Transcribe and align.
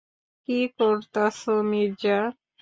কি 0.47 0.59
করতাসো 0.77 1.55
মির্জা। 1.69 2.19